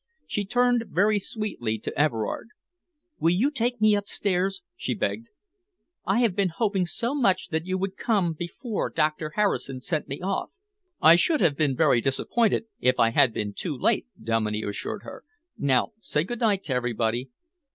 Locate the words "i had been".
12.99-13.53